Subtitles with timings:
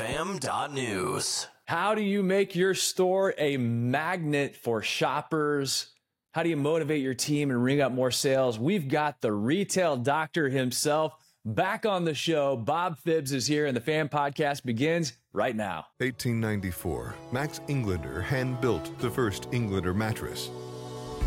[0.00, 1.46] fam.news.
[1.66, 5.90] How do you make your store a magnet for shoppers?
[6.32, 8.58] How do you motivate your team and ring up more sales?
[8.58, 11.12] We've got the retail doctor himself
[11.44, 12.56] back on the show.
[12.56, 15.84] Bob Phibbs is here, and the Fam Podcast begins right now.
[15.98, 20.50] 1894, Max Englander hand built the first Englander mattress.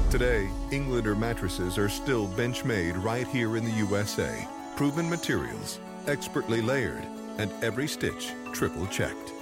[0.10, 4.48] Today, Englander mattresses are still bench made right here in the USA.
[4.76, 7.05] Proven materials, expertly layered,
[7.38, 9.34] and every stitch triple checked.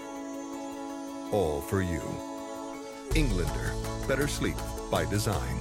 [1.32, 2.02] All for you.
[3.16, 3.73] Englander,
[4.08, 4.55] better sleep
[4.90, 5.59] by design.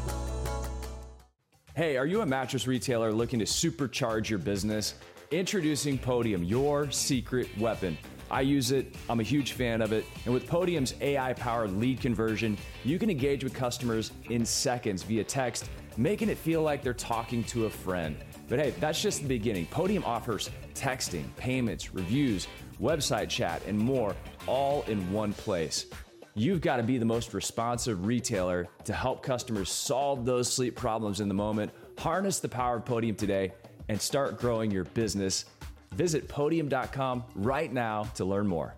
[1.75, 4.95] Hey, are you a mattress retailer looking to supercharge your business?
[5.31, 7.97] Introducing Podium, your secret weapon.
[8.31, 12.01] I use it, I'm a huge fan of it, and with Podium's AI powered lead
[12.01, 16.95] conversion, you can engage with customers in seconds via text, making it feel like they're
[16.95, 18.17] talking to a friend.
[18.51, 19.67] But hey, that's just the beginning.
[19.67, 22.49] Podium offers texting, payments, reviews,
[22.83, 24.17] website chat, and more
[24.49, 25.87] all in one place.
[26.35, 31.21] You've got to be the most responsive retailer to help customers solve those sleep problems
[31.21, 31.71] in the moment.
[31.97, 33.53] Harness the power of Podium today
[33.89, 35.45] and start growing your business.
[35.93, 38.75] Visit podium.com right now to learn more.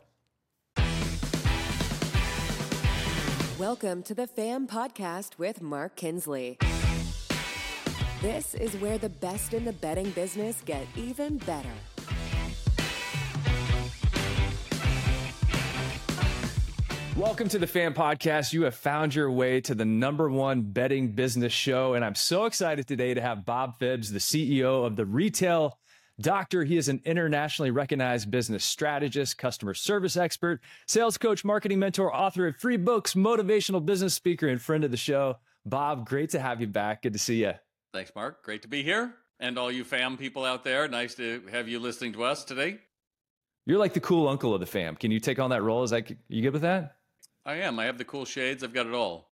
[3.59, 6.59] Welcome to the FAM podcast with Mark Kinsley.
[8.23, 11.73] This is where the best in the bedding business get even better.
[17.17, 18.53] Welcome to the FAM Podcast.
[18.53, 21.95] You have found your way to the number one bedding business show.
[21.95, 25.81] And I'm so excited today to have Bob Phibbs, the CEO of the Retail
[26.20, 26.62] Doctor.
[26.62, 32.47] He is an internationally recognized business strategist, customer service expert, sales coach, marketing mentor, author
[32.47, 35.39] of three books, motivational business speaker, and friend of the show.
[35.67, 37.03] Bob, great to have you back.
[37.03, 37.55] Good to see you.
[37.93, 38.43] Thanks, Mark.
[38.43, 39.15] Great to be here.
[39.39, 42.79] And all you fam people out there, nice to have you listening to us today.
[43.67, 44.97] You're like the cool uncle of the fam.
[44.97, 45.83] Can you take on that role?
[45.83, 46.97] Is that you good with that?
[47.45, 47.79] I am.
[47.79, 48.65] I have the cool shades.
[48.65, 49.31] I've got it all.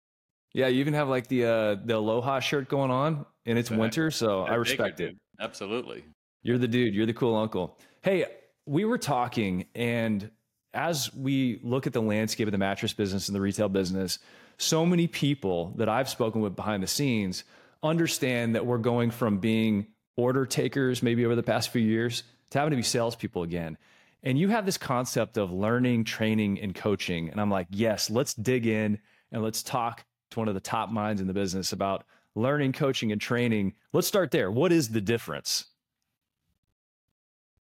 [0.53, 4.09] Yeah, you even have like the uh, the Aloha shirt going on, and it's winter,
[4.09, 5.15] so I respect it.
[5.39, 6.03] Absolutely.
[6.41, 6.95] You're the dude.
[6.95, 7.77] You're the cool uncle.
[8.01, 8.25] Hey,
[8.65, 10.31] we were talking, and
[10.73, 14.19] as we look at the landscape of the mattress business and the retail business,
[14.57, 17.43] so many people that I've spoken with behind the scenes
[17.83, 22.59] understand that we're going from being order takers maybe over the past few years to
[22.59, 23.77] having to be salespeople again.
[24.23, 27.29] And you have this concept of learning, training, and coaching.
[27.29, 28.99] And I'm like, yes, let's dig in
[29.31, 33.11] and let's talk to one of the top minds in the business about learning, coaching,
[33.11, 33.73] and training.
[33.93, 34.51] Let's start there.
[34.51, 35.65] What is the difference?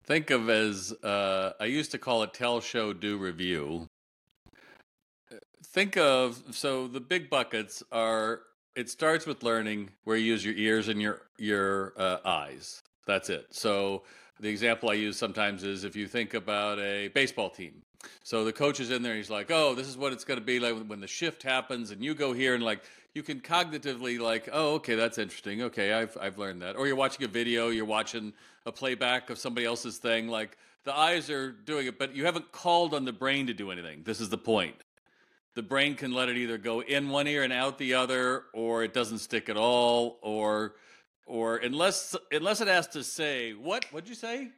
[0.05, 3.89] Think of as uh, I used to call it tell, show, do, review.
[5.65, 8.41] Think of so the big buckets are
[8.79, 12.81] it starts with learning where you use your ears and your your uh, eyes.
[13.07, 13.49] That's it.
[13.51, 14.05] So
[14.39, 17.83] the example I use sometimes is if you think about a baseball team.
[18.23, 20.47] So the coach is in there, he's like, "Oh, this is what it's going to
[20.47, 22.85] be like when the shift happens, and you go here, and like
[23.15, 25.63] you can cognitively like, oh, okay, that's interesting.
[25.63, 28.33] Okay, I've I've learned that." Or you're watching a video, you're watching
[28.65, 30.29] a playback of somebody else's thing.
[30.29, 33.73] Like the eyes are doing it, but you haven't called on the brain to do
[33.73, 34.05] anything.
[34.05, 34.77] This is the point.
[35.59, 38.85] The brain can let it either go in one ear and out the other, or
[38.85, 40.77] it doesn't stick at all, or
[41.27, 44.51] or unless unless it has to say what what'd you say?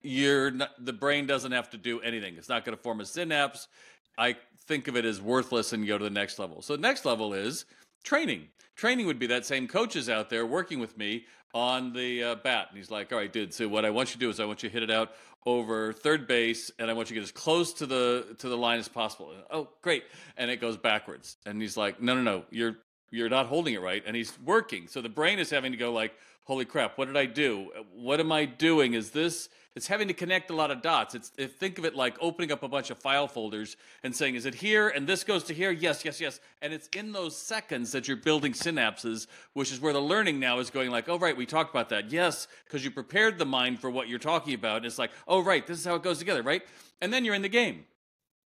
[0.00, 2.36] You're not, the brain doesn't have to do anything.
[2.38, 3.68] It's not going to form a synapse.
[4.16, 4.36] I
[4.66, 6.62] think of it as worthless and go to the next level.
[6.62, 7.66] So the next level is
[8.02, 12.22] training training would be that same coach is out there working with me on the
[12.22, 12.66] uh, bat.
[12.68, 14.44] And he's like all right dude so what i want you to do is i
[14.44, 15.12] want you to hit it out
[15.46, 18.56] over third base and i want you to get as close to the to the
[18.56, 19.32] line as possible.
[19.50, 20.04] Oh great.
[20.36, 21.36] And it goes backwards.
[21.46, 22.76] And he's like no no no you're
[23.10, 24.02] you're not holding it right.
[24.06, 24.88] And he's working.
[24.88, 26.14] So the brain is having to go like
[26.44, 27.70] holy crap what did i do?
[27.94, 28.94] What am i doing?
[28.94, 31.14] Is this it's having to connect a lot of dots.
[31.14, 34.46] It's think of it like opening up a bunch of file folders and saying is
[34.46, 34.88] it here?
[34.88, 35.72] And this goes to here.
[35.72, 36.40] Yes yes yes.
[36.62, 40.60] And it's in those seconds that you're building synapses which is where the learning now
[40.60, 42.12] is going like oh right we talked about that.
[42.12, 44.78] Yes because you prepared the mind for what you're talking about.
[44.78, 46.62] And it's like oh right this is how it goes together right?
[47.00, 47.84] And then you're in the game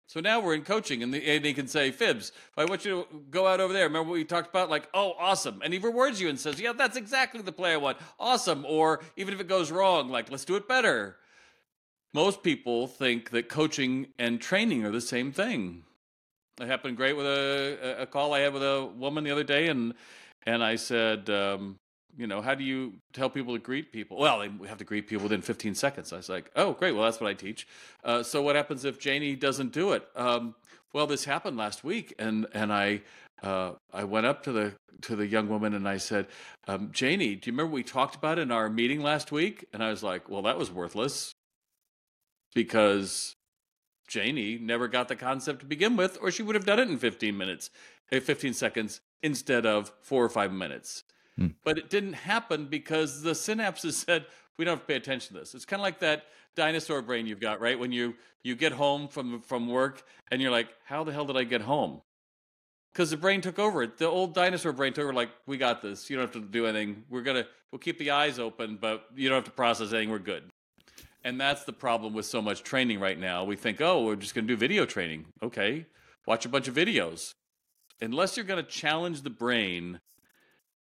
[0.07, 3.07] so now we're in coaching, and, the, and he can say, Phibbs, I want you
[3.11, 3.85] to go out over there.
[3.85, 4.69] Remember what we talked about?
[4.69, 5.61] Like, oh, awesome.
[5.63, 7.97] And he rewards you and says, yeah, that's exactly the play I want.
[8.19, 8.65] Awesome.
[8.67, 11.17] Or even if it goes wrong, like, let's do it better.
[12.13, 15.83] Most people think that coaching and training are the same thing.
[16.61, 19.67] It happened great with a, a call I had with a woman the other day,
[19.67, 19.93] and
[20.43, 21.77] and I said, um,
[22.17, 24.17] you know, how do you tell people to greet people?
[24.17, 26.13] Well, we have to greet people within 15 seconds.
[26.13, 26.93] I was like, oh, great.
[26.93, 27.67] Well, that's what I teach.
[28.03, 30.07] Uh, so what happens if Janie doesn't do it?
[30.15, 30.55] Um,
[30.93, 33.01] well, this happened last week, and and I
[33.43, 36.27] uh, I went up to the to the young woman and I said,
[36.67, 39.65] um, Janie, do you remember we talked about it in our meeting last week?
[39.73, 41.33] And I was like, well, that was worthless
[42.53, 43.35] because
[44.07, 46.97] Janie never got the concept to begin with, or she would have done it in
[46.97, 47.69] 15 minutes,
[48.11, 51.03] uh, 15 seconds instead of four or five minutes.
[51.37, 51.47] Hmm.
[51.63, 54.25] But it didn't happen because the synapses said,
[54.57, 55.53] we don't have to pay attention to this.
[55.53, 57.77] It's kind of like that dinosaur brain you've got, right?
[57.77, 61.35] When you you get home from from work and you're like, how the hell did
[61.35, 62.01] I get home?
[62.93, 63.85] Because the brain took over.
[63.85, 65.13] The old dinosaur brain took over.
[65.13, 66.09] Like, we got this.
[66.09, 67.03] You don't have to do anything.
[67.09, 70.09] We're gonna we'll keep the eyes open, but you don't have to process anything.
[70.09, 70.43] We're good.
[71.25, 73.43] And that's the problem with so much training right now.
[73.43, 75.25] We think, oh, we're just going to do video training.
[75.41, 75.87] Okay,
[76.27, 77.33] watch a bunch of videos.
[77.99, 79.99] Unless you're going to challenge the brain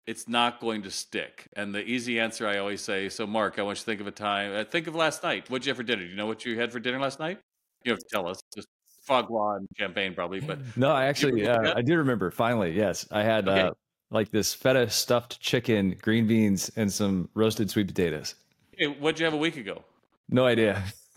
[0.07, 1.49] it's not going to stick.
[1.55, 4.07] And the easy answer I always say, so Mark, I want you to think of
[4.07, 4.55] a time.
[4.55, 5.49] Uh, think of last night.
[5.49, 6.03] What'd you have for dinner?
[6.03, 7.41] Do you know what you had for dinner last night?
[7.85, 8.43] You have to tell us.
[8.55, 8.69] Just
[9.03, 10.41] foie gras and champagne, probably.
[10.41, 12.31] But no, I actually, uh, I do remember.
[12.31, 13.61] Finally, yes, I had okay.
[13.63, 13.71] uh,
[14.11, 18.35] like this feta stuffed chicken, green beans, and some roasted sweet potatoes.
[18.77, 19.85] Hey, what'd you have a week ago?
[20.29, 20.83] No idea.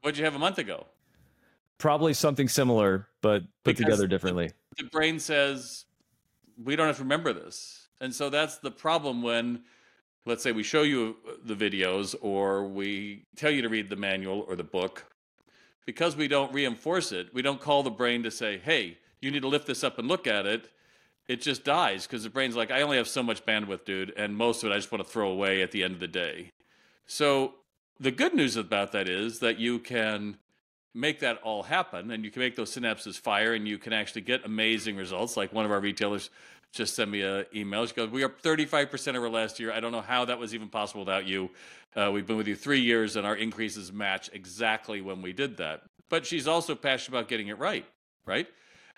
[0.00, 0.86] what'd you have a month ago?
[1.78, 4.50] Probably something similar, but put because together differently.
[4.76, 5.84] The, the brain says
[6.62, 9.62] we don't have to remember this and so that's the problem when,
[10.24, 14.44] let's say, we show you the videos or we tell you to read the manual
[14.48, 15.06] or the book.
[15.86, 19.42] Because we don't reinforce it, we don't call the brain to say, hey, you need
[19.42, 20.68] to lift this up and look at it.
[21.28, 24.36] It just dies because the brain's like, I only have so much bandwidth, dude, and
[24.36, 26.50] most of it I just want to throw away at the end of the day.
[27.06, 27.54] So
[27.98, 30.38] the good news about that is that you can
[30.96, 34.22] make that all happen and you can make those synapses fire and you can actually
[34.22, 36.30] get amazing results like one of our retailers
[36.72, 37.86] just sent me an email.
[37.86, 39.72] She goes, "We are 35% over last year.
[39.72, 41.50] I don't know how that was even possible without you.
[41.94, 45.56] Uh, we've been with you three years, and our increases match exactly when we did
[45.58, 47.86] that." But she's also passionate about getting it right.
[48.24, 48.48] Right.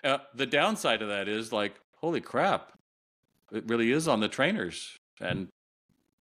[0.03, 2.71] Uh, the downside of that is like, holy crap,
[3.51, 5.49] it really is on the trainers, and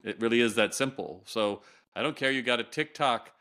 [0.03, 1.23] it really is that simple.
[1.25, 1.61] So
[1.95, 2.31] I don't care.
[2.31, 3.31] You got a TikTok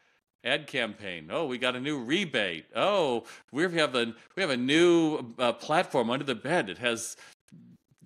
[0.44, 1.28] ad campaign.
[1.30, 2.66] Oh, we got a new rebate.
[2.74, 6.70] Oh, we have a we have a new uh, platform under the bed.
[6.70, 7.16] It has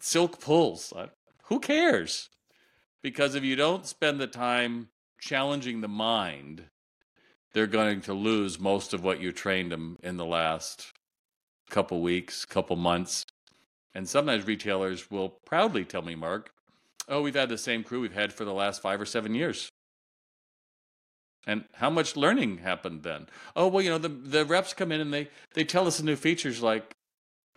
[0.01, 0.93] silk pulls.
[1.45, 2.29] Who cares?
[3.03, 4.89] Because if you don't spend the time
[5.21, 6.65] challenging the mind,
[7.53, 10.93] they're going to lose most of what you trained them in the last
[11.71, 13.25] couple weeks, couple months.
[13.95, 16.51] And sometimes retailers will proudly tell me, Mark,
[17.09, 19.71] oh, we've had the same crew we've had for the last five or seven years.
[21.47, 23.27] And how much learning happened then?
[23.57, 26.05] Oh, well, you know, the, the reps come in and they, they tell us the
[26.05, 26.93] new features like,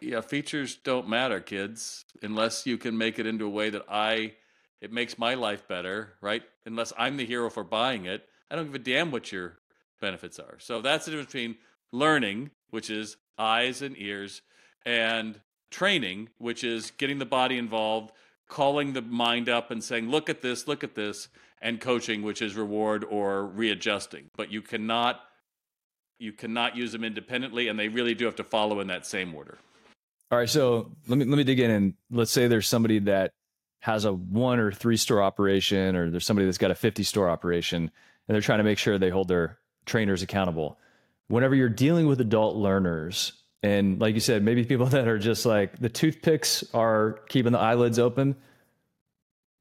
[0.01, 4.33] yeah, features don't matter, kids, unless you can make it into a way that I
[4.81, 6.42] it makes my life better, right?
[6.65, 9.59] Unless I'm the hero for buying it, I don't give a damn what your
[10.01, 10.57] benefits are.
[10.59, 11.57] So that's the difference between
[11.92, 14.42] learning, which is eyes and ears,
[14.83, 15.39] and
[15.69, 18.12] training, which is getting the body involved,
[18.50, 21.30] calling the mind up and saying, look at this, look at this,
[21.62, 24.31] and coaching, which is reward or readjusting.
[24.36, 25.21] But you cannot
[26.18, 29.33] you cannot use them independently, and they really do have to follow in that same
[29.33, 29.57] order.
[30.31, 33.33] All right, so let me let me dig in and let's say there's somebody that
[33.80, 37.30] has a one or three store operation, or there's somebody that's got a 50 store
[37.30, 37.92] operation,
[38.28, 40.78] and they're trying to make sure they hold their trainers accountable.
[41.28, 45.45] Whenever you're dealing with adult learners, and like you said, maybe people that are just
[45.45, 48.38] like the toothpicks are keeping the eyelids open,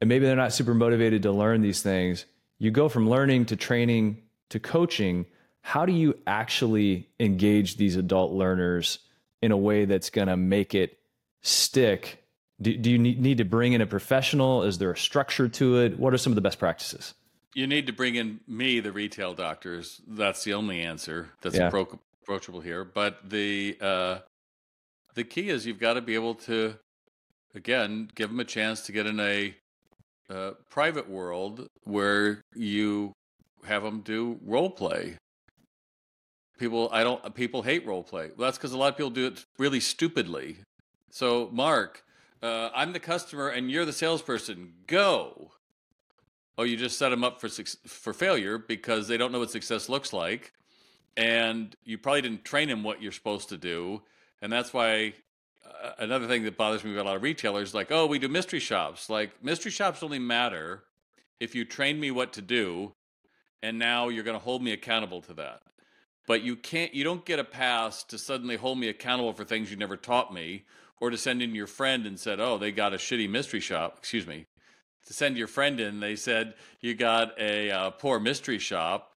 [0.00, 2.26] and maybe they're not super motivated to learn these things.
[2.60, 5.26] You go from learning to training to coaching.
[5.62, 9.00] How do you actually engage these adult learners?
[9.42, 10.98] In a way that's going to make it
[11.42, 12.24] stick?
[12.60, 14.62] Do, do you need, need to bring in a professional?
[14.62, 15.98] Is there a structure to it?
[15.98, 17.14] What are some of the best practices?
[17.54, 20.00] You need to bring in me, the retail doctors.
[20.06, 21.70] That's the only answer that's yeah.
[21.70, 22.84] appro- approachable here.
[22.84, 24.18] But the uh,
[25.14, 26.76] the key is you've got to be able to,
[27.54, 29.56] again, give them a chance to get in a
[30.28, 33.12] uh, private world where you
[33.66, 35.16] have them do role play
[36.60, 39.26] people i don't people hate role play well, that's because a lot of people do
[39.26, 40.58] it really stupidly.
[41.10, 42.04] So mark
[42.42, 44.74] uh, i'm the customer and you're the salesperson.
[44.86, 45.52] Go.
[46.56, 49.88] Oh you just set them up for for failure because they don't know what success
[49.88, 50.52] looks like.
[51.16, 54.02] And you probably didn't train them what you're supposed to do.
[54.40, 55.14] And that's why
[55.66, 58.28] uh, another thing that bothers me about a lot of retailers like oh we do
[58.28, 59.08] mystery shops.
[59.08, 60.84] Like mystery shops only matter
[61.40, 62.92] if you train me what to do
[63.62, 65.62] and now you're going to hold me accountable to that
[66.26, 69.70] but you can't you don't get a pass to suddenly hold me accountable for things
[69.70, 70.64] you never taught me
[71.00, 73.96] or to send in your friend and said oh they got a shitty mystery shop
[73.98, 74.46] excuse me
[75.06, 79.10] to send your friend in they said you got a uh, poor mystery shop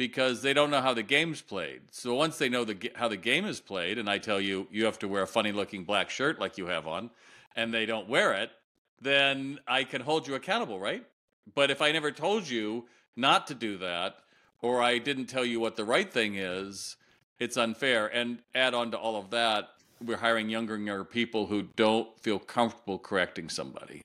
[0.00, 1.82] because they don't know how the game's played.
[1.90, 4.86] So once they know the how the game is played and i tell you you
[4.86, 7.10] have to wear a funny looking black shirt like you have on
[7.54, 8.50] and they don't wear it
[9.02, 11.04] then i can hold you accountable right?
[11.54, 14.16] But if i never told you not to do that
[14.62, 16.96] or I didn't tell you what the right thing is,
[17.38, 18.06] it's unfair.
[18.06, 19.70] And add on to all of that,
[20.04, 24.02] we're hiring younger and younger people who don't feel comfortable correcting somebody.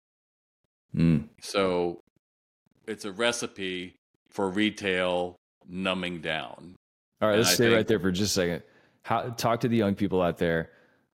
[0.95, 1.27] Mm.
[1.41, 1.99] So
[2.87, 3.95] it's a recipe
[4.29, 5.35] for retail
[5.67, 6.75] numbing down.
[7.21, 8.63] All right, let's I stay think- right there for just a second.
[9.03, 10.71] How talk to the young people out there.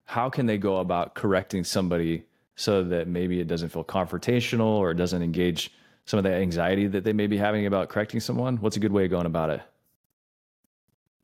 [0.05, 4.91] How can they go about correcting somebody so that maybe it doesn't feel confrontational or
[4.91, 5.71] it doesn't engage
[6.09, 8.57] some of the anxiety that they may be having about correcting someone?
[8.57, 9.61] What's a good way of going about it?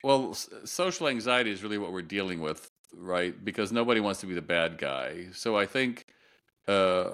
[0.03, 3.35] Well, social anxiety is really what we're dealing with, right?
[3.43, 5.29] Because nobody wants to be the bad guy.
[5.33, 6.05] So I think
[6.69, 7.13] uh,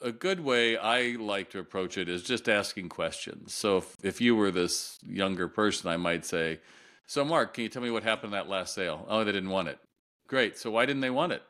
[0.00, 3.52] a good way I like to approach it is just asking questions.
[3.52, 6.60] So if, if you were this younger person, I might say,
[7.06, 9.04] So, Mark, can you tell me what happened in that last sale?
[9.10, 9.78] Oh, they didn't want it.
[10.26, 10.56] Great.
[10.56, 11.42] So, why didn't they want it?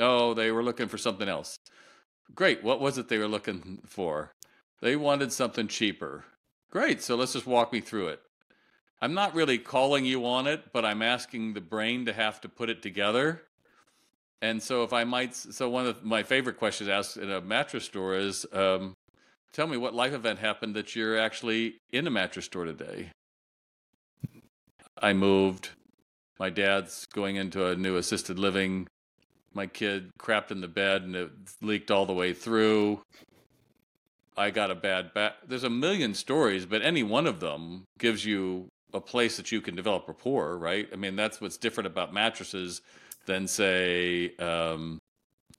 [0.00, 1.58] Oh, they were looking for something else.
[2.34, 2.64] Great.
[2.64, 4.32] What was it they were looking for?
[4.80, 6.24] They wanted something cheaper.
[6.70, 7.02] Great.
[7.02, 8.20] So, let's just walk me through it.
[9.00, 12.48] I'm not really calling you on it, but I'm asking the brain to have to
[12.48, 13.42] put it together.
[14.40, 17.84] And so, if I might, so one of my favorite questions asked in a mattress
[17.84, 18.94] store is, um,
[19.52, 23.10] "Tell me what life event happened that you're actually in a mattress store today."
[25.00, 25.70] I moved.
[26.38, 28.86] My dad's going into a new assisted living.
[29.52, 33.02] My kid crapped in the bed and it leaked all the way through.
[34.36, 35.34] I got a bad back.
[35.46, 39.60] There's a million stories, but any one of them gives you a place that you
[39.60, 40.88] can develop rapport, right?
[40.92, 42.80] I mean, that's what's different about mattresses
[43.26, 44.98] than, say, um,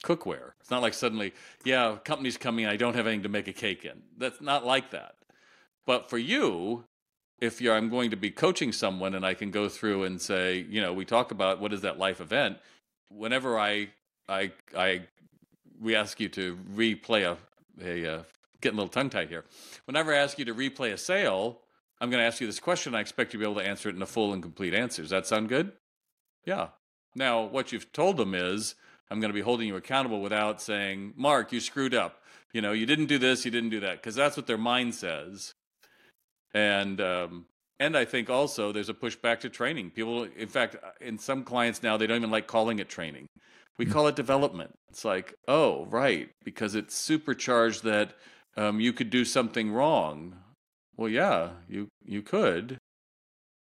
[0.03, 0.51] cookware.
[0.59, 3.85] It's not like suddenly, yeah, company's coming, I don't have anything to make a cake
[3.85, 4.03] in.
[4.17, 5.15] That's not like that.
[5.85, 6.85] But for you,
[7.39, 10.65] if you're, I'm going to be coaching someone and I can go through and say,
[10.69, 12.57] you know, we talk about what is that life event.
[13.09, 13.89] Whenever I,
[14.27, 15.01] I, I,
[15.79, 17.37] we ask you to replay a,
[17.83, 18.23] a, uh
[18.65, 19.45] getting a little tongue tied here.
[19.85, 21.61] Whenever I ask you to replay a sale,
[22.01, 22.93] I'm going to ask you this question.
[22.95, 25.01] I expect you to be able to answer it in a full and complete answer.
[25.01, 25.71] Does that sound good?
[26.45, 26.69] Yeah.
[27.15, 28.75] Now, what you've told them is,
[29.09, 32.21] I'm going to be holding you accountable without saying, Mark, you screwed up.
[32.53, 34.95] You know, you didn't do this, you didn't do that, because that's what their mind
[34.95, 35.53] says.
[36.53, 37.45] And um,
[37.79, 39.91] and I think also there's a pushback to training.
[39.91, 43.27] People, in fact, in some clients now, they don't even like calling it training.
[43.77, 44.71] We call it development.
[44.89, 48.13] It's like, oh, right, because it's supercharged that
[48.57, 50.35] um, you could do something wrong.
[50.97, 52.77] Well, yeah, you you could.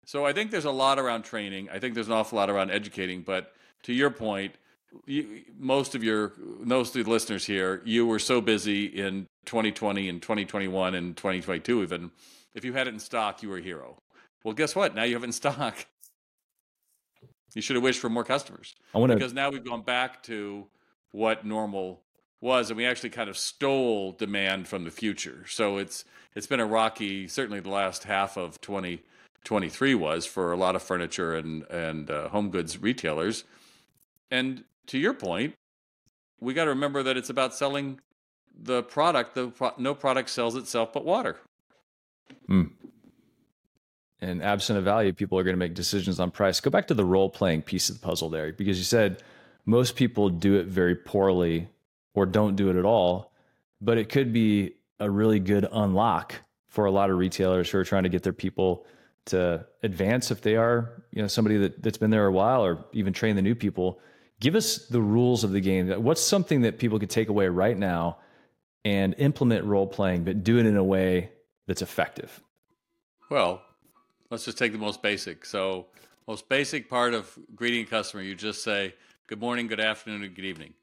[0.05, 1.69] So I think there's a lot around training.
[1.71, 3.21] I think there's an awful lot around educating.
[3.21, 4.53] But to your point,
[5.05, 10.07] you, most of your most of the listeners here, you were so busy in 2020
[10.09, 12.11] and 2021 and 2022 even.
[12.53, 13.97] If you had it in stock, you were a hero.
[14.43, 14.95] Well, guess what?
[14.95, 15.87] Now you have it in stock.
[17.55, 20.21] You should have wished for more customers I want to because now we've gone back
[20.23, 20.67] to
[21.11, 22.01] what normal
[22.41, 25.45] was and we actually kind of stole demand from the future.
[25.47, 30.57] So it's it's been a rocky certainly the last half of 2023 was for a
[30.57, 33.43] lot of furniture and and uh, home goods retailers.
[34.29, 35.55] And to your point
[36.39, 37.99] we got to remember that it's about selling
[38.57, 41.37] the product the pro- no product sells itself but water.
[44.21, 46.59] And absent of value, people are going to make decisions on price.
[46.59, 49.21] Go back to the role playing piece of the puzzle there, because you said
[49.65, 51.67] most people do it very poorly
[52.15, 53.31] or don't do it at all,
[53.81, 56.35] but it could be a really good unlock
[56.69, 58.85] for a lot of retailers who are trying to get their people
[59.25, 62.85] to advance if they are, you know, somebody that, that's been there a while or
[62.93, 63.99] even train the new people.
[64.39, 65.89] Give us the rules of the game.
[66.03, 68.19] What's something that people could take away right now
[68.83, 71.31] and implement role playing, but do it in a way
[71.65, 72.41] that's effective?
[73.29, 73.61] Well,
[74.29, 75.45] let's just take the most basic.
[75.45, 75.87] So,
[76.27, 78.95] most basic part of greeting a customer, you just say,
[79.27, 80.73] good morning, good afternoon, and good evening.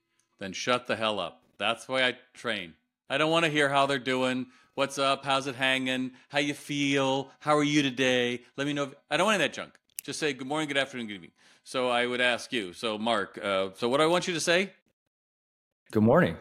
[0.42, 1.40] Then shut the hell up.
[1.58, 2.74] That's why I train.
[3.08, 4.46] I don't want to hear how they're doing.
[4.74, 5.24] What's up?
[5.24, 6.10] How's it hanging?
[6.30, 7.30] How you feel?
[7.38, 8.42] How are you today?
[8.56, 8.82] Let me know.
[8.84, 9.78] If, I don't want any of that junk.
[10.02, 11.30] Just say good morning, good afternoon, good evening.
[11.62, 12.72] So I would ask you.
[12.72, 14.72] So Mark, uh, so what do I want you to say?
[15.92, 16.36] Good morning.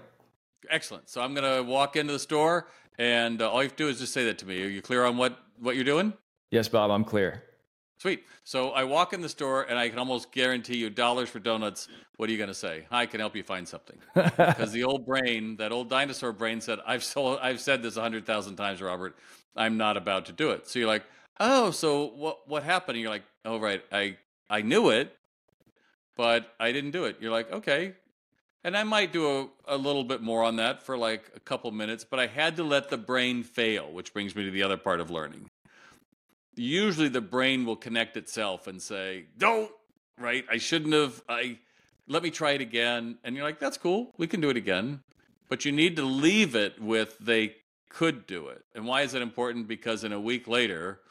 [0.68, 1.08] Excellent.
[1.08, 2.66] So I'm going to walk into the store,
[2.98, 4.64] and uh, all you have to do is just say that to me.
[4.64, 6.14] Are you clear on what what you're doing?
[6.50, 7.44] Yes, Bob, I'm clear.
[8.02, 8.24] Sweet.
[8.44, 11.88] So I walk in the store and I can almost guarantee you dollars for donuts.
[12.18, 12.88] What are you going to say?
[12.90, 13.96] I can help you find something.
[14.16, 18.02] Because the old brain, that old dinosaur brain said, I've, sold, I've said this a
[18.02, 19.16] hundred thousand times, Robert.
[19.56, 20.68] I'm not about to do it.
[20.68, 21.04] So you're like,
[21.40, 22.96] oh, so what, what happened?
[22.96, 23.84] And you're like, oh, right.
[23.92, 24.18] I,
[24.50, 25.16] I knew it,
[26.18, 27.18] but I didn't do it.
[27.22, 27.94] You're like, okay.
[28.64, 31.70] And I might do a, a little bit more on that for like a couple
[31.70, 34.78] minutes, but I had to let the brain fail, which brings me to the other
[34.78, 35.51] part of learning
[36.56, 39.72] usually the brain will connect itself and say, "Don't,
[40.18, 40.46] right?
[40.50, 41.22] I shouldn't have.
[41.28, 41.60] I
[42.08, 44.14] let me try it again." And you're like, "That's cool.
[44.18, 45.02] We can do it again."
[45.50, 47.56] But you need to leave it with they
[47.90, 48.64] could do it.
[48.74, 49.68] And why is that important?
[49.68, 51.02] Because in a week later,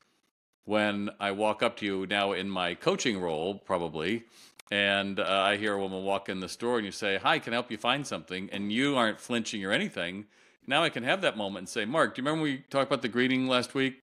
[0.65, 4.25] when I walk up to you now in my coaching role, probably,
[4.71, 7.53] and uh, I hear a woman walk in the store and you say, Hi, can
[7.53, 8.49] I help you find something?
[8.53, 10.27] And you aren't flinching or anything.
[10.67, 13.03] Now I can have that moment and say, Mark, do you remember we talked about
[13.03, 14.01] the greeting last week?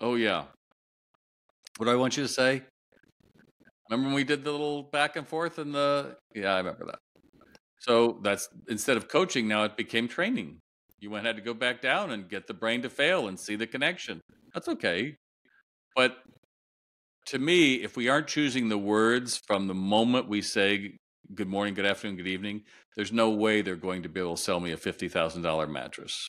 [0.00, 0.44] Oh, yeah.
[1.76, 2.62] What do I want you to say?
[3.90, 6.16] Remember when we did the little back and forth and the.
[6.34, 6.98] Yeah, I remember that.
[7.78, 10.58] So that's instead of coaching, now it became training.
[10.98, 13.54] You went had to go back down and get the brain to fail and see
[13.54, 14.20] the connection.
[14.54, 15.16] That's okay.
[15.94, 16.16] But
[17.26, 20.98] to me, if we aren't choosing the words from the moment we say
[21.34, 22.62] good morning, good afternoon, good evening,
[22.96, 25.66] there's no way they're going to be able to sell me a fifty thousand dollar
[25.66, 26.26] mattress.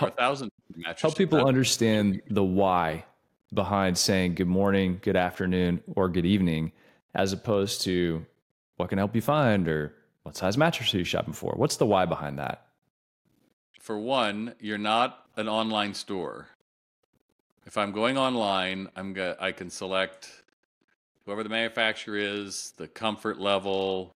[0.00, 1.02] Or a thousand mattress.
[1.02, 3.04] Help people understand the why
[3.52, 6.72] behind saying good morning, good afternoon, or good evening,
[7.14, 8.24] as opposed to
[8.76, 11.54] what can I help you find or what size mattress are you shopping for?
[11.56, 12.66] What's the why behind that?
[13.80, 16.48] For one, you're not an online store.
[17.64, 20.30] If I'm going online, I'm go- I can select
[21.24, 24.14] whoever the manufacturer is, the comfort level,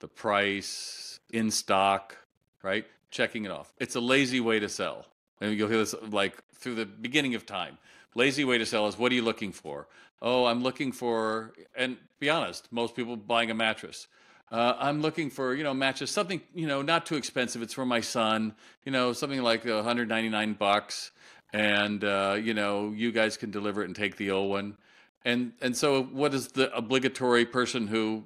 [0.00, 2.16] the price, in stock,
[2.62, 2.86] right?
[3.10, 3.72] Checking it off.
[3.78, 5.06] It's a lazy way to sell.
[5.40, 7.78] And you'll hear this like through the beginning of time.
[8.14, 9.88] Lazy way to sell is what are you looking for?
[10.22, 14.06] Oh, I'm looking for, and be honest, most people buying a mattress.
[14.52, 17.60] Uh, I'm looking for, you know, matches something, you know, not too expensive.
[17.60, 18.54] It's for my son,
[18.84, 21.10] you know, something like 199 bucks,
[21.52, 24.76] and uh, you know, you guys can deliver it and take the old one.
[25.24, 28.24] And and so, what is the obligatory person who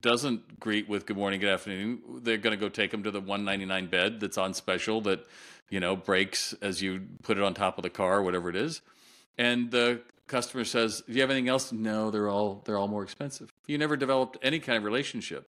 [0.00, 2.00] doesn't greet with good morning, good afternoon?
[2.22, 5.26] They're going to go take them to the 199 bed that's on special that,
[5.68, 8.80] you know, breaks as you put it on top of the car, whatever it is
[9.38, 13.02] and the customer says, "Do you have anything else?" No, they're all they're all more
[13.02, 13.52] expensive.
[13.66, 15.46] You never developed any kind of relationship.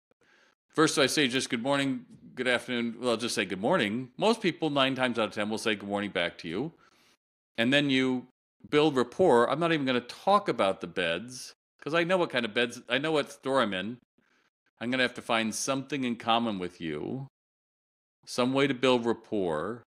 [0.69, 2.97] First, I say just good morning, good afternoon.
[2.99, 4.09] Well, I'll just say good morning.
[4.17, 6.73] Most people, nine times out of ten, will say good morning back to you,
[7.57, 8.27] and then you
[8.69, 9.49] build rapport.
[9.49, 12.53] I'm not even going to talk about the beds because I know what kind of
[12.53, 12.81] beds.
[12.89, 13.97] I know what store I'm in.
[14.81, 17.27] I'm going to have to find something in common with you,
[18.25, 19.83] some way to build rapport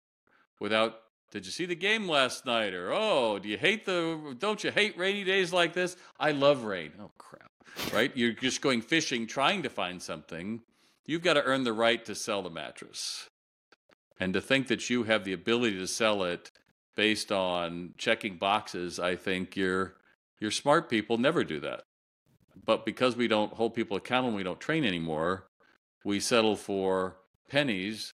[0.60, 1.00] without
[1.34, 2.74] did you see the game last night?
[2.74, 5.96] Or, oh, do you hate the, don't you hate rainy days like this?
[6.18, 6.92] I love rain.
[7.00, 7.50] Oh, crap.
[7.92, 8.12] Right?
[8.14, 10.60] You're just going fishing, trying to find something.
[11.06, 13.28] You've got to earn the right to sell the mattress.
[14.20, 16.52] And to think that you have the ability to sell it
[16.94, 19.96] based on checking boxes, I think you're,
[20.50, 21.82] smart people never do that.
[22.64, 25.48] But because we don't hold people accountable, we don't train anymore,
[26.04, 27.16] we settle for
[27.48, 28.12] pennies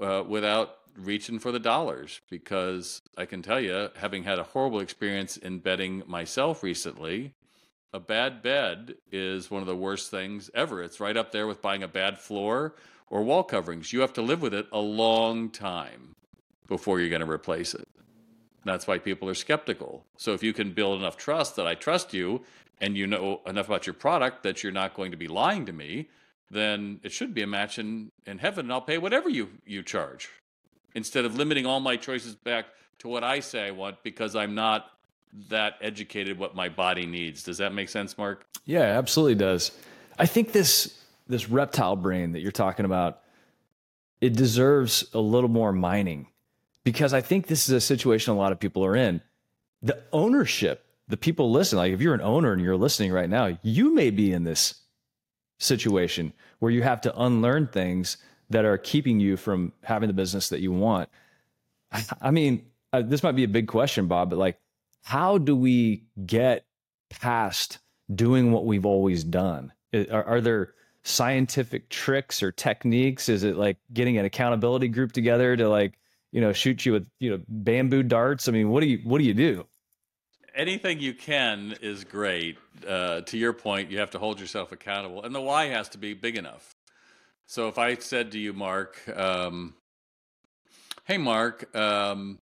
[0.00, 4.80] uh, without reaching for the dollars because I can tell you, having had a horrible
[4.80, 7.34] experience in bedding myself recently,
[7.92, 10.82] a bad bed is one of the worst things ever.
[10.82, 12.74] It's right up there with buying a bad floor
[13.08, 13.92] or wall coverings.
[13.92, 16.14] You have to live with it a long time
[16.66, 17.88] before you're going to replace it.
[18.64, 20.04] That's why people are skeptical.
[20.16, 22.42] So if you can build enough trust that I trust you
[22.80, 25.72] and you know enough about your product that you're not going to be lying to
[25.72, 26.08] me,
[26.50, 29.82] then it should be a match in, in heaven and I'll pay whatever you, you
[29.82, 30.28] charge
[30.98, 32.66] instead of limiting all my choices back
[32.98, 34.90] to what I say I want because I'm not
[35.48, 37.42] that educated what my body needs.
[37.42, 38.44] Does that make sense, Mark?
[38.64, 39.70] Yeah, absolutely does.
[40.18, 43.20] I think this this reptile brain that you're talking about
[44.20, 46.26] it deserves a little more mining
[46.82, 49.20] because I think this is a situation a lot of people are in.
[49.82, 53.56] The ownership, the people listen, like if you're an owner and you're listening right now,
[53.62, 54.80] you may be in this
[55.58, 58.16] situation where you have to unlearn things
[58.50, 61.08] that are keeping you from having the business that you want.
[62.20, 64.58] I mean, uh, this might be a big question, Bob, but like,
[65.02, 66.66] how do we get
[67.08, 67.78] past
[68.14, 69.72] doing what we've always done?
[69.94, 73.28] Are, are there scientific tricks or techniques?
[73.28, 75.98] Is it like getting an accountability group together to like,
[76.32, 78.48] you know, shoot you with, you know, bamboo darts?
[78.48, 79.66] I mean, what do you, what do you do?
[80.58, 82.58] anything you can is great.
[82.86, 85.98] Uh, to your point, you have to hold yourself accountable, and the why has to
[85.98, 86.74] be big enough.
[87.50, 89.72] So if I said to you, Mark, um,
[91.06, 92.40] hey, Mark, um,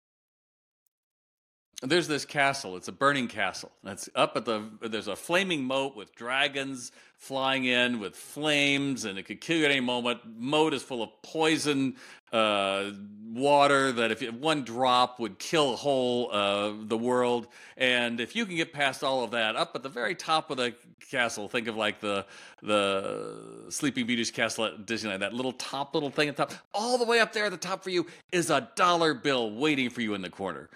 [1.82, 2.78] there's this castle.
[2.78, 3.72] It's a burning castle.
[3.84, 4.64] That's up at the.
[4.82, 6.92] There's a flaming moat with dragons
[7.22, 10.22] flying in with flames, and it could kill you at any moment.
[10.26, 11.96] Moat is full of poison
[12.32, 12.92] uh,
[13.32, 17.48] water that if one drop would kill whole uh, the world.
[17.78, 20.58] And if you can get past all of that, up at the very top of
[20.58, 20.74] the
[21.12, 22.26] castle, think of like the
[22.64, 25.20] the Sleeping Beauty's castle at Disneyland.
[25.20, 27.58] That little top little thing at the top, all the way up there at the
[27.58, 30.70] top for you is a dollar bill waiting for you in the corner.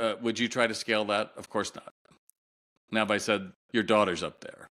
[0.00, 1.32] Uh, would you try to scale that?
[1.36, 1.92] Of course not.
[2.90, 4.66] Now, if I said your daughter's up there,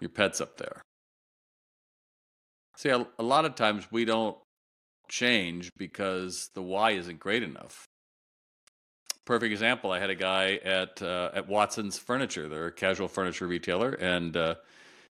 [0.00, 0.82] your pet's up there.
[2.76, 4.38] See, a, a lot of times we don't
[5.08, 7.84] change because the why isn't great enough.
[9.26, 9.92] perfect example.
[9.92, 12.48] I had a guy at uh, at Watson's Furniture.
[12.48, 14.54] They're a casual furniture retailer, and uh,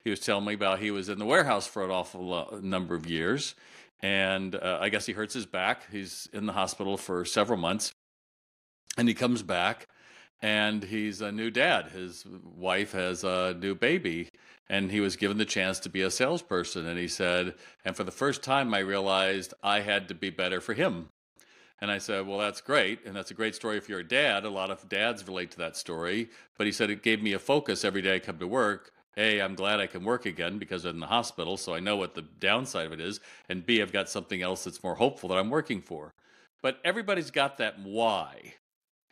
[0.05, 3.11] he was telling me about he was in the warehouse for an awful number of
[3.11, 3.55] years,
[4.01, 5.91] and uh, I guess he hurts his back.
[5.91, 7.93] He's in the hospital for several months,
[8.97, 9.89] and he comes back,
[10.43, 11.89] and he's a new dad.
[11.89, 14.31] His wife has a new baby,
[14.69, 16.87] and he was given the chance to be a salesperson.
[16.87, 17.55] And he said,
[17.85, 21.09] and for the first time, I realized I had to be better for him.
[21.81, 23.05] And I said, Well, that's great.
[23.05, 24.45] And that's a great story if you're a dad.
[24.45, 26.31] A lot of dads relate to that story.
[26.57, 28.93] But he said it gave me a focus every day I come to work.
[29.19, 31.97] A, I'm glad I can work again because I'm in the hospital, so I know
[31.97, 33.19] what the downside of it is.
[33.49, 36.13] And B, I've got something else that's more hopeful that I'm working for.
[36.61, 38.55] But everybody's got that why,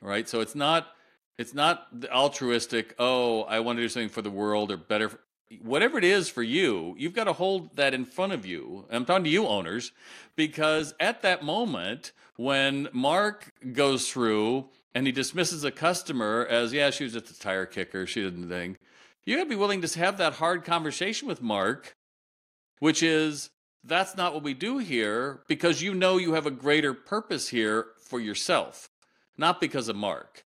[0.00, 0.28] right?
[0.28, 0.88] So it's not
[1.36, 5.18] it's not the altruistic, oh, I want to do something for the world or better
[5.62, 8.86] whatever it is for you, you've got to hold that in front of you.
[8.90, 9.92] I'm talking to you owners,
[10.36, 16.90] because at that moment, when Mark goes through and he dismisses a customer as, yeah,
[16.90, 18.78] she was just a tire kicker, she didn't think,
[19.24, 21.96] you got to be willing to have that hard conversation with Mark,
[22.78, 23.50] which is,
[23.86, 27.88] that's not what we do here because you know you have a greater purpose here
[27.98, 28.88] for yourself,
[29.36, 30.44] not because of Mark.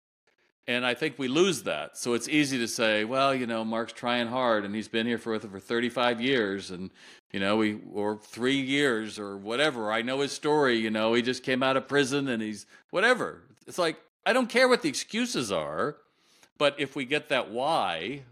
[0.66, 1.96] And I think we lose that.
[1.96, 5.18] So it's easy to say, well, you know, Mark's trying hard and he's been here
[5.18, 6.90] for for 35 years and
[7.32, 9.90] you know, we or 3 years or whatever.
[9.90, 13.42] I know his story, you know, he just came out of prison and he's whatever.
[13.66, 15.96] It's like I don't care what the excuses are,
[16.58, 18.22] but if we get that why,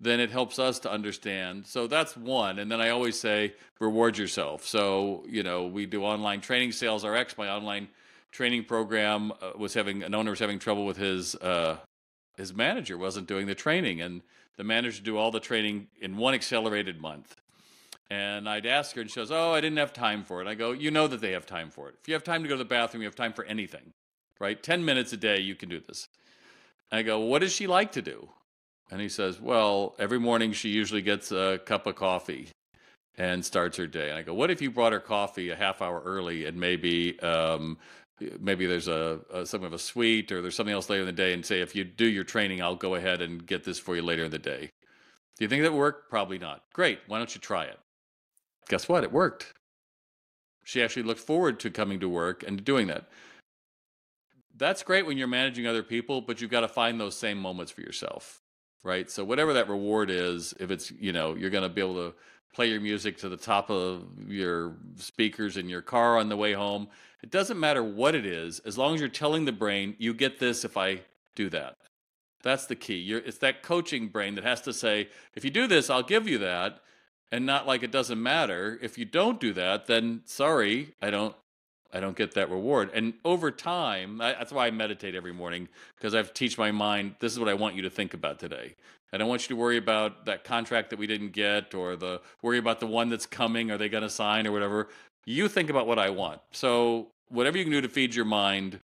[0.00, 1.66] then it helps us to understand.
[1.66, 2.58] So that's one.
[2.58, 4.66] And then I always say reward yourself.
[4.66, 7.88] So, you know, we do online training sales RX, my online
[8.34, 11.78] training program uh, was having an owner was having trouble with his uh,
[12.36, 14.22] his manager wasn't doing the training, and
[14.56, 17.36] the manager do all the training in one accelerated month.
[18.10, 20.54] And I'd ask her, and she goes, "Oh, I didn't have time for it." I
[20.54, 21.94] go, "You know that they have time for it.
[22.02, 23.92] If you have time to go to the bathroom, you have time for anything,
[24.40, 24.60] right?
[24.60, 26.08] Ten minutes a day, you can do this."
[26.90, 28.28] And I go, "What does she like to do?"
[28.90, 32.48] And he says, "Well, every morning she usually gets a cup of coffee."
[33.16, 34.08] And starts her day.
[34.10, 37.16] And I go, what if you brought her coffee a half hour early and maybe
[37.20, 37.78] um,
[38.40, 41.12] maybe there's a, a some of a suite or there's something else later in the
[41.12, 43.96] day and say if you do your training i'll go ahead and get this for
[43.96, 44.70] you later in the day.
[45.36, 46.62] Do you think that worked probably not.
[46.72, 47.00] Great.
[47.08, 47.78] Why don't you try it?
[48.68, 49.02] Guess what?
[49.02, 49.52] It worked.
[50.62, 53.08] She actually looked forward to coming to work and doing that.
[54.56, 57.72] That's great when you're managing other people but you've got to find those same moments
[57.72, 58.40] for yourself
[58.84, 59.10] right?
[59.10, 62.14] So whatever that reward is if it's you know you're going to be able to
[62.54, 66.52] play your music to the top of your speakers in your car on the way
[66.52, 66.88] home.
[67.22, 70.38] It doesn't matter what it is, as long as you're telling the brain, you get
[70.38, 71.00] this if I
[71.34, 71.76] do that.
[72.42, 72.98] That's the key.
[72.98, 76.28] You're, it's that coaching brain that has to say, if you do this, I'll give
[76.28, 76.80] you that,
[77.32, 78.78] and not like it doesn't matter.
[78.82, 81.34] If you don't do that, then sorry, I don't
[81.94, 82.90] I don't get that reward.
[82.92, 87.14] And over time, I, that's why I meditate every morning because I've teach my mind
[87.20, 88.74] this is what I want you to think about today.
[89.14, 92.20] I don't want you to worry about that contract that we didn't get or the
[92.42, 93.70] worry about the one that's coming.
[93.70, 94.88] Are they going to sign or whatever?
[95.24, 96.40] You think about what I want.
[96.50, 98.80] So whatever you can do to feed your mind.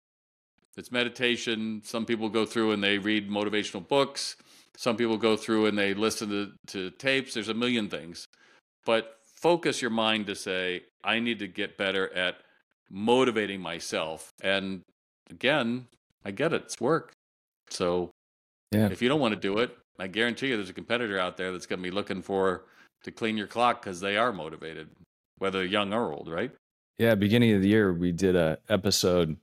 [0.75, 1.81] It's meditation.
[1.85, 4.35] Some people go through and they read motivational books.
[4.75, 7.33] Some people go through and they listen to, to tapes.
[7.33, 8.27] There's a million things.
[8.85, 12.35] But focus your mind to say, I need to get better at
[12.89, 14.29] motivating myself.
[14.43, 14.81] And
[15.29, 15.87] again,
[16.25, 16.63] I get it.
[16.63, 17.13] It's work.
[17.69, 18.11] So
[18.73, 18.89] yeah.
[18.91, 21.51] if you don't want to do it, I guarantee you there's a competitor out there
[21.51, 22.65] that's going to be looking for
[23.03, 24.89] to clean your clock because they are motivated,
[25.37, 26.51] whether young or old, right?
[26.97, 29.37] Yeah, beginning of the year we did a episode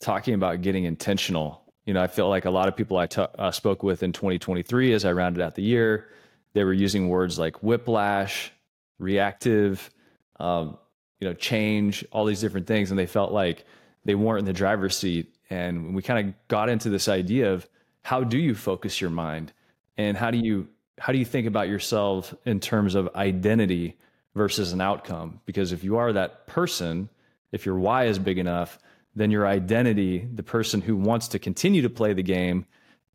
[0.00, 1.62] talking about getting intentional.
[1.84, 4.12] You know, I feel like a lot of people I t- uh, spoke with in
[4.12, 6.08] 2023 as I rounded out the year,
[6.52, 8.52] they were using words like whiplash,
[8.98, 9.90] reactive,
[10.38, 10.78] um,
[11.20, 13.64] you know, change, all these different things, and they felt like
[14.04, 15.34] they weren't in the driver's seat.
[15.50, 17.68] And we kind of got into this idea of
[18.02, 19.52] how do you focus your mind,
[20.08, 23.96] and how do you how do you think about yourself in terms of identity
[24.34, 25.40] versus an outcome?
[25.46, 27.08] Because if you are that person,
[27.52, 28.78] if your why is big enough,
[29.14, 32.66] then your identity, the person who wants to continue to play the game,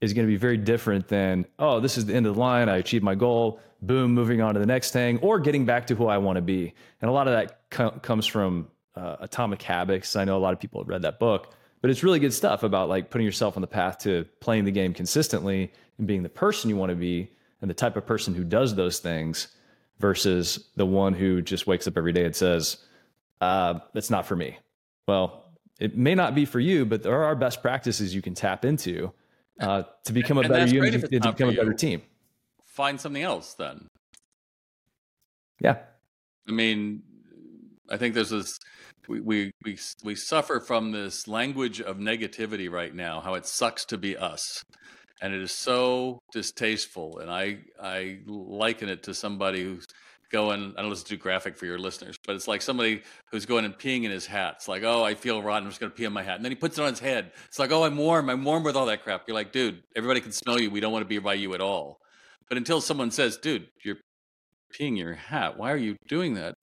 [0.02, 2.70] is going to be very different than, oh, this is the end of the line.
[2.70, 3.60] I achieved my goal.
[3.82, 6.42] Boom, moving on to the next thing, or getting back to who I want to
[6.42, 6.74] be.
[7.02, 10.16] And a lot of that co- comes from uh, Atomic Habits.
[10.16, 12.64] I know a lot of people have read that book, but it's really good stuff
[12.64, 16.30] about like putting yourself on the path to playing the game consistently and being the
[16.30, 17.30] person you want to be
[17.62, 19.48] and the type of person who does those things
[20.00, 22.78] versus the one who just wakes up every day and says,
[23.42, 24.58] uh, "That's not for me."
[25.08, 25.46] Well,
[25.80, 29.12] it may not be for you, but there are best practices you can tap into
[29.60, 32.02] uh, to become a and better unit, to become a better team.
[32.66, 33.88] Find something else then.
[35.60, 35.78] Yeah.
[36.48, 37.04] I mean,
[37.90, 38.60] I think there's this
[39.08, 43.22] we, we we suffer from this language of negativity right now.
[43.22, 44.64] How it sucks to be us,
[45.22, 47.20] and it is so distasteful.
[47.20, 49.86] And I I liken it to somebody who's
[50.32, 50.74] going.
[50.78, 53.74] I don't it's too graphic for your listeners, but it's like somebody who's going and
[53.74, 54.56] peeing in his hat.
[54.58, 55.64] It's like, oh, I feel rotten.
[55.64, 57.00] I'm just going to pee in my hat, and then he puts it on his
[57.00, 57.32] head.
[57.48, 58.30] It's like, oh, I'm warm.
[58.30, 59.24] I'm warm with all that crap.
[59.28, 60.70] You're like, dude, everybody can smell you.
[60.70, 62.00] We don't want to be by you at all.
[62.50, 63.98] But until someone says, dude, you're
[64.74, 65.58] peeing your hat.
[65.58, 66.56] Why are you doing that?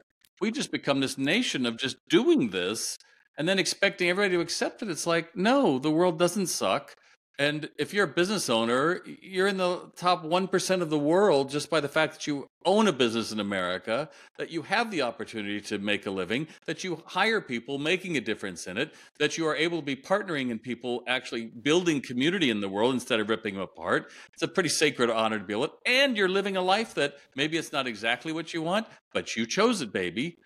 [0.42, 2.98] We just become this nation of just doing this
[3.38, 4.90] and then expecting everybody to accept it.
[4.90, 6.96] It's like, no, the world doesn't suck.
[7.42, 11.70] And if you're a business owner, you're in the top 1% of the world just
[11.70, 15.60] by the fact that you own a business in America, that you have the opportunity
[15.62, 19.44] to make a living, that you hire people making a difference in it, that you
[19.48, 23.28] are able to be partnering in people actually building community in the world instead of
[23.28, 24.12] ripping them apart.
[24.34, 27.14] It's a pretty sacred honor to be able to, and you're living a life that
[27.34, 30.36] maybe it's not exactly what you want, but you chose it, baby.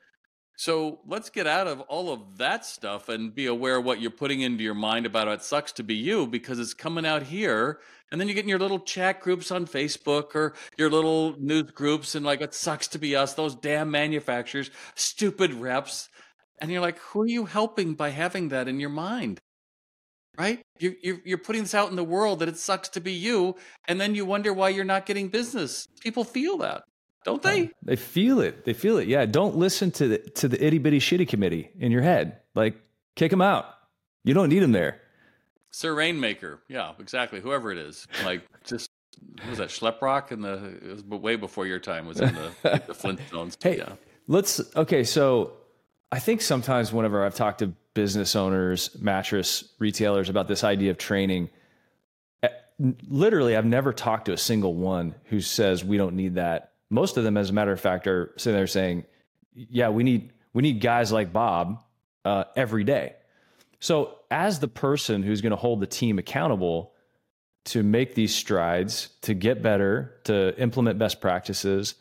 [0.59, 4.41] So let's get out of all of that stuff and be aware what you're putting
[4.41, 7.79] into your mind about it sucks to be you because it's coming out here.
[8.11, 11.71] And then you get in your little chat groups on Facebook or your little news
[11.73, 16.09] groups and like, it sucks to be us, those damn manufacturers, stupid reps.
[16.59, 19.41] And you're like, who are you helping by having that in your mind?
[20.39, 20.63] Right?
[20.79, 23.57] You're, you're putting this out in the world that it sucks to be you.
[23.89, 25.87] And then you wonder why you're not getting business.
[26.01, 26.83] People feel that
[27.27, 27.71] don't they?
[27.83, 28.65] They feel it.
[28.65, 29.09] They feel it.
[29.09, 29.27] Yeah.
[29.27, 32.39] Don't listen to the to the itty bitty shitty committee in your head.
[32.55, 32.77] Like
[33.17, 33.67] kick them out.
[34.23, 35.01] You don't need them there.
[35.73, 36.61] Sir Rainmaker.
[36.69, 37.41] Yeah, exactly.
[37.41, 38.07] Whoever it is.
[38.25, 38.91] Like just
[39.49, 42.53] was that Schleprock in the it was way before your time was in the,
[42.87, 43.57] the Flintstones.
[43.61, 43.95] Hey, yeah.
[44.29, 45.03] let's okay.
[45.03, 45.55] So
[46.13, 50.99] I think sometimes whenever I've talked to business owners, mattress retailers about this idea of
[50.99, 51.51] training,
[52.45, 52.51] eh,
[53.09, 57.17] literally, I've never talked to a single one who says we don't need that most
[57.17, 59.05] of them, as a matter of fact, are sitting there saying,
[59.55, 61.83] "Yeah, we need we need guys like Bob
[62.25, 63.15] uh, every day."
[63.81, 66.93] So, as the person who's going to hold the team accountable
[67.67, 71.97] to make these strides, to get better, to implement best practices,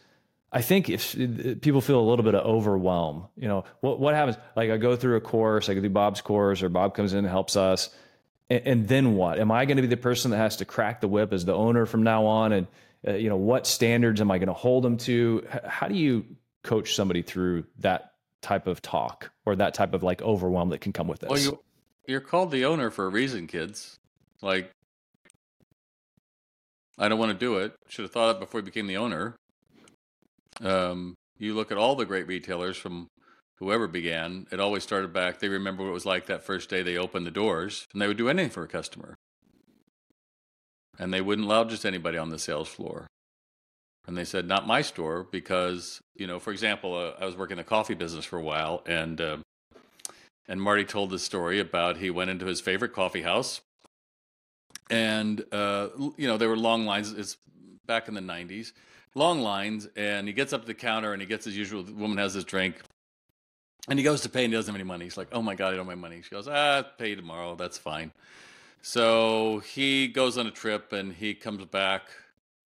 [0.51, 4.13] I think if, if people feel a little bit of overwhelm, you know, what what
[4.13, 4.37] happens?
[4.55, 7.19] Like I go through a course, I go through Bob's course, or Bob comes in
[7.19, 7.89] and helps us,
[8.49, 9.39] and, and then what?
[9.39, 11.53] Am I going to be the person that has to crack the whip as the
[11.53, 12.67] owner from now on and
[13.07, 15.45] uh, you know, what standards am I going to hold them to?
[15.65, 16.25] How do you
[16.63, 20.93] coach somebody through that type of talk or that type of like overwhelm that can
[20.93, 21.29] come with this?
[21.29, 21.59] Well, you,
[22.07, 23.97] you're called the owner for a reason, kids.
[24.41, 24.71] Like,
[26.97, 27.73] I don't want to do it.
[27.87, 29.35] Should have thought it before you became the owner.
[30.61, 33.07] Um, you look at all the great retailers from
[33.59, 35.39] whoever began, it always started back.
[35.39, 38.07] They remember what it was like that first day they opened the doors, and they
[38.07, 39.15] would do anything for a customer
[40.99, 43.07] and they wouldn't allow just anybody on the sales floor.
[44.07, 47.53] And they said, not my store, because, you know, for example, uh, I was working
[47.53, 49.37] in the coffee business for a while, and uh,
[50.47, 53.61] and Marty told the story about he went into his favorite coffee house,
[54.89, 57.11] and uh, you know there were long lines.
[57.13, 57.37] It's
[57.87, 58.73] back in the '90s,
[59.15, 61.81] long lines, and he gets up to the counter and he gets his usual.
[61.81, 62.75] The woman has his drink,
[63.89, 65.05] and he goes to pay and he doesn't have any money.
[65.05, 67.55] He's like, "Oh my god, I don't have my money." She goes, "Ah, pay tomorrow.
[67.55, 68.11] That's fine."
[68.87, 72.03] So he goes on a trip and he comes back,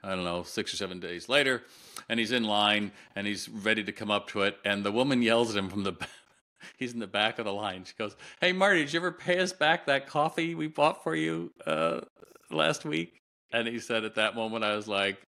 [0.03, 1.63] I don't know, six or seven days later,
[2.09, 4.57] and he's in line and he's ready to come up to it.
[4.65, 6.09] And the woman yells at him from the back.
[6.77, 7.85] he's in the back of the line.
[7.85, 11.15] She goes, Hey, Marty, did you ever pay us back that coffee we bought for
[11.15, 12.01] you uh,
[12.51, 13.21] last week?
[13.53, 15.21] And he said at that moment, I was like,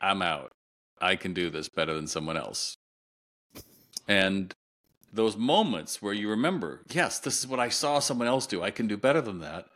[0.00, 0.52] I'm out.
[1.02, 2.78] I can do this better than someone else.
[4.08, 4.54] And
[5.12, 8.62] those moments where you remember, yes, this is what I saw someone else do.
[8.62, 9.66] I can do better than that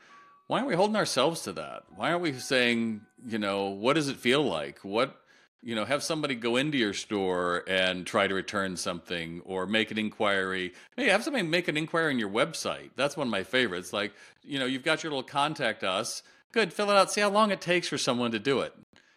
[0.53, 1.85] why aren't we holding ourselves to that?
[1.97, 4.81] Why aren't we saying, you know, what does it feel like?
[4.81, 5.19] What,
[5.63, 9.91] you know, have somebody go into your store and try to return something or make
[9.91, 10.75] an inquiry.
[10.95, 12.91] Hey, have somebody make an inquiry on your website.
[12.97, 13.95] That's one of my favorites.
[13.95, 14.13] Like,
[14.43, 16.23] you know, you've got your little contact us.
[16.53, 17.11] Good, fill it out.
[17.11, 18.75] See how long it takes for someone to do it.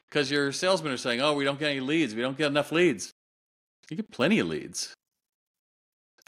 [0.07, 2.15] Because your salesmen are saying, oh, we don't get any leads.
[2.15, 3.11] We don't get enough leads.
[3.89, 4.93] You get plenty of leads.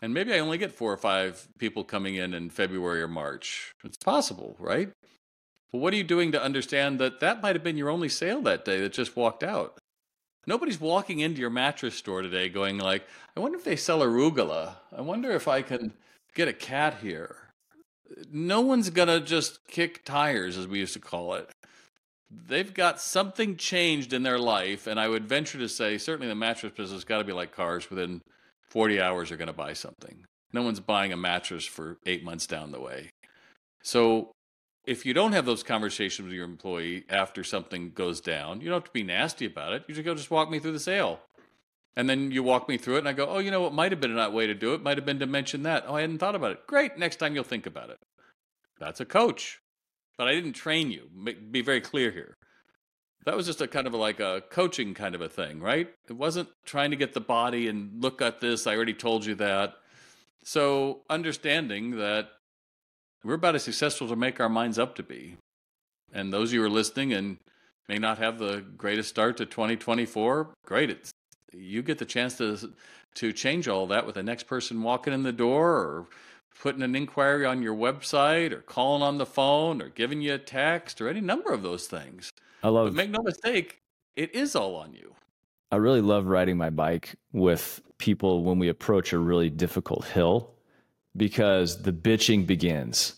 [0.01, 3.73] And maybe I only get four or five people coming in in February or March.
[3.83, 4.91] It's possible, right?
[5.71, 8.41] But what are you doing to understand that that might have been your only sale
[8.41, 9.79] that day that just walked out?
[10.45, 13.05] Nobody's walking into your mattress store today going like,
[13.36, 14.75] I wonder if they sell arugula.
[14.95, 15.93] I wonder if I can
[16.36, 17.36] get a cat here.
[18.31, 21.49] No one's going to just kick tires, as we used to call it.
[22.29, 26.36] They've got something changed in their life, and I would venture to say, certainly the
[26.36, 28.21] mattress business got to be like cars within
[28.69, 30.25] 40 hours are going to buy something.
[30.53, 33.12] No one's buying a mattress for eight months down the way.
[33.84, 34.32] So
[34.86, 38.77] if you don't have those conversations with your employee after something goes down, you don't
[38.77, 39.84] have to be nasty about it.
[39.88, 41.19] You just go, just walk me through the sale.
[41.97, 43.91] And then you walk me through it, and I go, oh, you know what might
[43.91, 44.84] have been a way to do it?
[44.84, 45.84] Might have been to mention that.
[45.88, 46.67] Oh, I hadn't thought about it.
[46.67, 46.97] Great.
[46.97, 47.97] Next time you'll think about it.
[48.80, 49.60] That's a coach.
[50.15, 51.10] But I didn't train you.
[51.51, 52.37] Be very clear here.
[53.27, 55.89] That was just a kind of a, like a coaching kind of a thing, right?
[56.07, 58.65] It wasn't trying to get the body and look at this.
[58.65, 59.73] I already told you that.
[60.43, 62.29] So understanding that
[63.25, 65.35] we're about as successful to make our minds up to be.
[66.13, 67.37] And those you are listening and
[67.89, 70.89] may not have the greatest start to 2024, great.
[70.89, 71.11] It's
[71.51, 72.73] you get the chance to
[73.15, 76.07] to change all that with the next person walking in the door or
[76.61, 80.37] putting an inquiry on your website or calling on the phone or giving you a
[80.37, 82.31] text or any number of those things.
[82.67, 83.82] I love But make no mistake,
[84.17, 85.15] it is all on you.
[85.71, 90.53] I really love riding my bike with people when we approach a really difficult hill
[91.15, 93.15] because the bitching begins.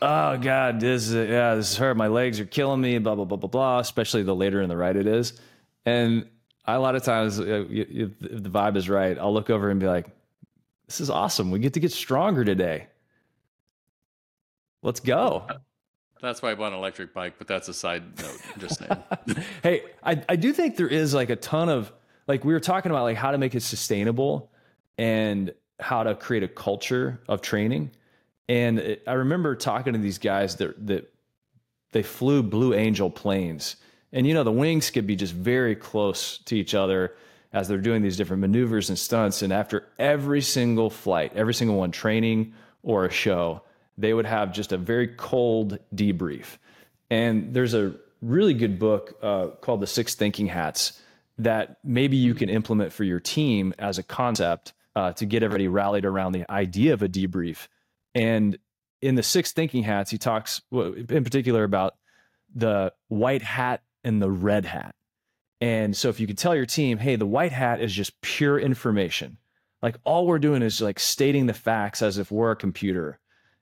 [0.00, 1.96] Oh God, this is, yeah, this is hurt.
[1.96, 2.96] My legs are killing me.
[2.98, 3.78] Blah blah blah blah blah.
[3.80, 5.40] Especially the later in the ride it is,
[5.84, 6.28] and
[6.64, 9.70] I, a lot of times, uh, if, if the vibe is right, I'll look over
[9.70, 10.06] and be like,
[10.86, 11.50] "This is awesome.
[11.50, 12.86] We get to get stronger today.
[14.82, 15.48] Let's go."
[16.20, 18.40] That's why I bought an electric bike, but that's a side note.
[18.58, 19.02] Just saying.
[19.62, 21.92] hey, I, I do think there is like a ton of
[22.26, 24.50] like we were talking about like how to make it sustainable
[24.96, 27.90] and how to create a culture of training.
[28.48, 31.12] And it, I remember talking to these guys that that
[31.92, 33.76] they flew Blue Angel planes,
[34.12, 37.14] and you know the wings could be just very close to each other
[37.52, 39.42] as they're doing these different maneuvers and stunts.
[39.42, 42.52] And after every single flight, every single one, training
[42.82, 43.62] or a show,
[43.98, 46.56] they would have just a very cold debrief.
[47.10, 51.00] And there's a really good book uh, called The Six Thinking Hats
[51.38, 55.68] that maybe you can implement for your team as a concept uh, to get everybody
[55.68, 57.68] rallied around the idea of a debrief.
[58.14, 58.56] And
[59.02, 61.96] in the Six Thinking Hats, he talks in particular about
[62.54, 64.94] the white hat and the red hat.
[65.60, 68.58] And so if you could tell your team, hey, the white hat is just pure
[68.58, 69.38] information.
[69.82, 73.18] Like all we're doing is like stating the facts as if we're a computer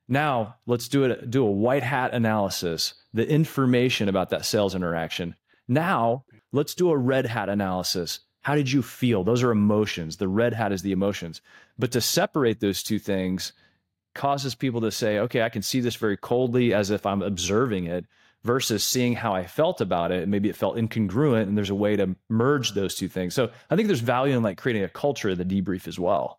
[0.08, 1.30] now let's do it.
[1.30, 5.34] Do a white hat analysis, the information about that sales interaction.
[5.68, 8.20] Now let's do a red hat analysis.
[8.42, 9.24] How did you feel?
[9.24, 10.16] Those are emotions.
[10.16, 11.40] The red hat is the emotions.
[11.78, 13.52] But to separate those two things
[14.14, 17.86] causes people to say, okay, I can see this very coldly as if I'm observing
[17.86, 18.06] it
[18.44, 20.28] versus seeing how I felt about it.
[20.28, 23.34] Maybe it felt incongruent and there's a way to merge those two things.
[23.34, 26.38] So I think there's value in like creating a culture of the debrief as well.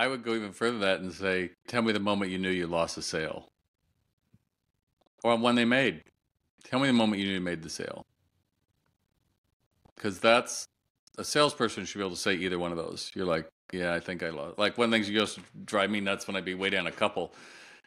[0.00, 2.48] I would go even further than that and say, tell me the moment you knew
[2.48, 3.50] you lost a sale.
[5.22, 6.04] Or one they made.
[6.64, 8.06] Tell me the moment you knew you made the sale.
[9.94, 10.64] Because that's
[11.18, 13.12] a salesperson should be able to say either one of those.
[13.14, 14.58] You're like, yeah, I think I lost.
[14.58, 16.86] Like one of the things you just drive me nuts when I'd be way down
[16.86, 17.34] a couple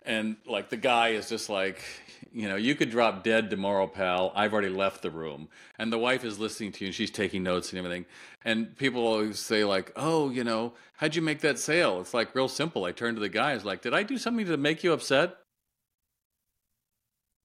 [0.05, 1.81] and like the guy is just like
[2.31, 4.31] you know you could drop dead tomorrow pal.
[4.35, 5.49] I've already left the room.
[5.77, 8.05] And the wife is listening to you and she's taking notes and everything.
[8.45, 12.01] And people always say like oh you know how'd you make that sale?
[12.01, 12.85] It's like real simple.
[12.85, 15.35] I turn to the guy is like did i do something to make you upset?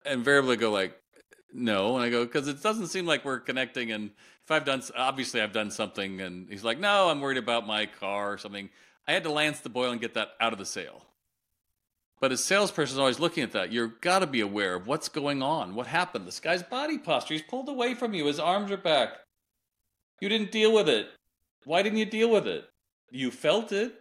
[0.04, 0.98] And invariably go like
[1.52, 1.96] no.
[1.96, 4.10] And i go because it doesn't seem like we're connecting and
[4.44, 7.86] if i've done obviously i've done something and he's like no i'm worried about my
[7.86, 8.70] car or something.
[9.06, 11.07] I had to lance the boil and get that out of the sale
[12.20, 13.72] but a salesperson is always looking at that.
[13.72, 15.74] You've got to be aware of what's going on.
[15.74, 16.26] What happened?
[16.26, 17.34] This guy's body posture.
[17.34, 18.26] He's pulled away from you.
[18.26, 19.10] His arms are back.
[20.20, 21.08] You didn't deal with it.
[21.64, 22.68] Why didn't you deal with it?
[23.10, 24.00] You felt it.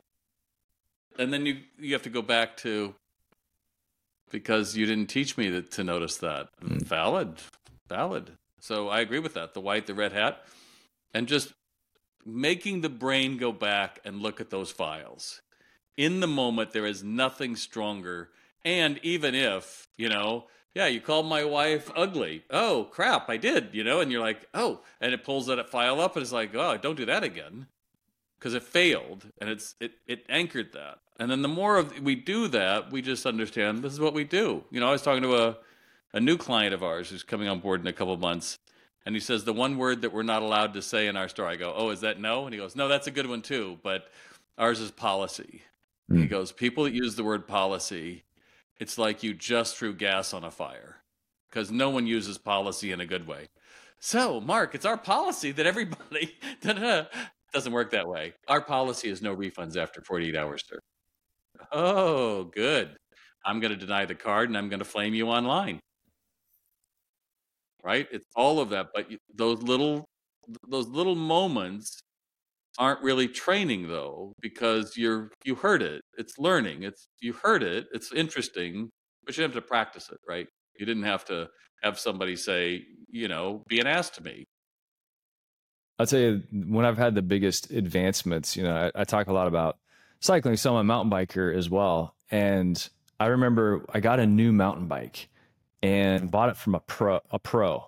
[1.20, 2.96] And then you you have to go back to
[4.32, 6.50] because you didn't teach me to, to notice that.
[6.64, 6.82] Mm.
[6.84, 7.42] Valid.
[7.90, 8.32] Valid.
[8.60, 9.54] So I agree with that.
[9.54, 10.44] The white, the red hat.
[11.14, 11.54] And just
[12.26, 15.42] making the brain go back and look at those files
[15.98, 18.30] in the moment, there is nothing stronger.
[18.64, 22.44] And even if, you know, yeah, you called my wife ugly.
[22.52, 26.00] Oh, crap, I did, you know, and you're like, oh, and it pulls that file
[26.00, 27.68] up and it's like, oh, don't do that again
[28.38, 31.00] because it failed and it's it, it anchored that.
[31.20, 34.24] And then the more of we do that, we just understand this is what we
[34.24, 34.64] do.
[34.70, 35.58] You know, I was talking to a,
[36.14, 38.60] a new client of ours who's coming on board in a couple months.
[39.06, 41.48] And he says the one word that we're not allowed to say in our store.
[41.48, 42.46] I go, oh, is that no?
[42.46, 44.12] And he goes, no, that's a good one too, but
[44.58, 45.62] ours is policy.
[46.12, 46.22] Mm.
[46.22, 48.24] He goes, people that use the word policy,
[48.80, 50.98] it's like you just threw gas on a fire
[51.50, 53.48] because no one uses policy in a good way.
[54.00, 58.34] So, Mark, it's our policy that everybody doesn't work that way.
[58.48, 60.80] Our policy is no refunds after 48 hours, sir.
[61.72, 62.96] Oh, good.
[63.46, 65.80] I'm going to deny the card and I'm going to flame you online.
[67.84, 68.08] Right?
[68.12, 70.06] It's all of that, but those little
[70.68, 72.00] those little moments
[72.78, 77.88] aren't really training though because you're you heard it it's learning it's you heard it
[77.94, 78.90] it's interesting
[79.26, 80.48] but you have to practice it right
[80.80, 81.48] you didn't have to
[81.84, 84.44] have somebody say you know be an ass to me
[86.00, 89.34] I'll tell you when I've had the biggest advancements, you know, I, I talk a
[89.34, 89.78] lot about
[90.20, 92.16] cycling, so I'm a mountain biker as well.
[92.30, 92.88] And
[93.20, 95.30] I remember I got a new mountain bike
[95.82, 97.88] and bought it from a pro, a pro.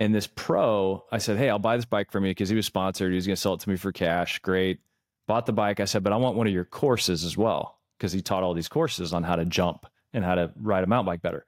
[0.00, 2.66] And this pro, I said, Hey, I'll buy this bike from you because he was
[2.66, 3.10] sponsored.
[3.10, 4.38] He was going to sell it to me for cash.
[4.40, 4.80] Great.
[5.26, 5.80] Bought the bike.
[5.80, 8.54] I said, but I want one of your courses as well because he taught all
[8.54, 11.44] these courses on how to jump and how to ride a mountain bike better.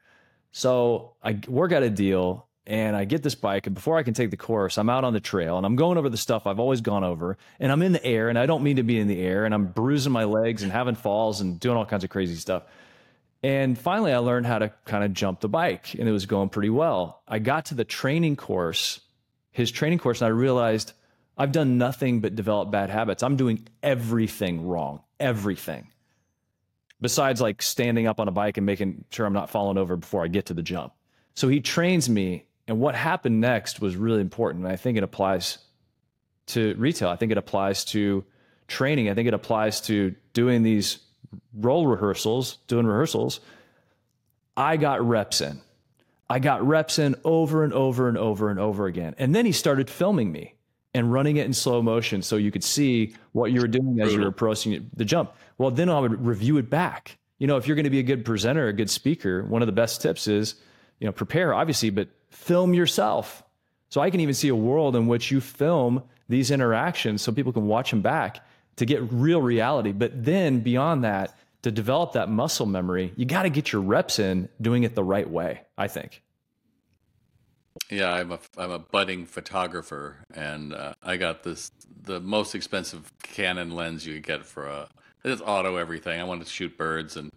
[0.52, 3.66] So I work out a deal and I get this bike.
[3.66, 5.96] And before I can take the course, I'm out on the trail and I'm going
[5.96, 7.38] over the stuff I've always gone over.
[7.58, 9.54] And I'm in the air and I don't mean to be in the air and
[9.54, 12.64] I'm bruising my legs and having falls and doing all kinds of crazy stuff.
[13.42, 16.50] And finally, I learned how to kind of jump the bike and it was going
[16.50, 17.22] pretty well.
[17.26, 19.00] I got to the training course,
[19.50, 20.92] his training course, and I realized
[21.38, 23.22] I've done nothing but develop bad habits.
[23.22, 25.88] I'm doing everything wrong, everything.
[27.00, 30.22] Besides like standing up on a bike and making sure I'm not falling over before
[30.22, 30.92] I get to the jump.
[31.34, 32.46] So he trains me.
[32.68, 34.64] And what happened next was really important.
[34.64, 35.58] And I think it applies
[36.48, 37.08] to retail.
[37.08, 38.24] I think it applies to
[38.68, 39.08] training.
[39.08, 40.98] I think it applies to doing these
[41.54, 43.40] role rehearsals, doing rehearsals,
[44.56, 45.60] I got reps in.
[46.28, 49.14] I got reps in over and over and over and over again.
[49.18, 50.54] And then he started filming me
[50.94, 54.12] and running it in slow motion so you could see what you were doing as
[54.12, 55.32] you were approaching the jump.
[55.58, 57.18] Well, then I would review it back.
[57.38, 59.66] You know, if you're going to be a good presenter, a good speaker, one of
[59.66, 60.56] the best tips is,
[60.98, 63.42] you know, prepare obviously, but film yourself.
[63.88, 67.52] So I can even see a world in which you film these interactions so people
[67.52, 68.44] can watch them back
[68.80, 69.92] to get real reality.
[69.92, 74.18] But then beyond that, to develop that muscle memory, you got to get your reps
[74.18, 76.22] in doing it the right way, I think.
[77.90, 81.70] Yeah, I'm a I'm a budding photographer, and uh, I got this
[82.02, 84.88] the most expensive Canon lens you could get for a
[85.24, 86.18] it's auto everything.
[86.18, 87.30] I wanted to shoot birds, and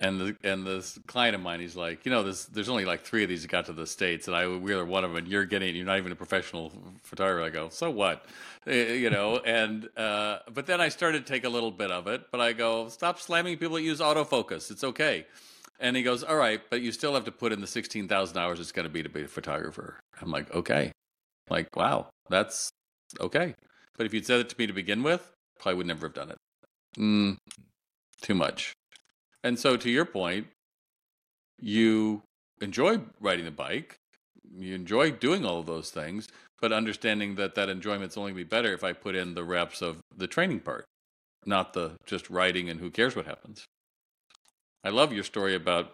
[0.00, 3.02] and the, and this client of mine, he's like, you know, there's there's only like
[3.02, 5.18] three of these that got to the states, and I we're one of them.
[5.18, 6.72] And you're getting, you're not even a professional
[7.02, 7.44] photographer.
[7.44, 8.24] I go, so what,
[8.66, 9.40] eh, you know?
[9.50, 12.52] And uh, but then I started to take a little bit of it, but I
[12.52, 14.70] go, stop slamming people that use autofocus.
[14.70, 15.26] It's okay.
[15.80, 18.38] And he goes, all right, but you still have to put in the sixteen thousand
[18.38, 20.00] hours it's going to be to be a photographer.
[20.22, 20.92] I'm like, okay,
[21.50, 22.70] like wow, that's
[23.20, 23.54] okay.
[23.98, 26.30] But if you'd said it to me to begin with, probably would never have done
[26.30, 26.38] it.
[26.98, 27.36] Mm,
[28.22, 28.72] too much.
[29.42, 30.46] And so, to your point,
[31.60, 32.22] you
[32.60, 33.96] enjoy riding the bike,
[34.56, 36.28] you enjoy doing all of those things,
[36.60, 40.00] but understanding that that enjoyment's only be better if I put in the reps of
[40.14, 40.84] the training part,
[41.46, 43.64] not the just riding and who cares what happens.
[44.84, 45.92] I love your story about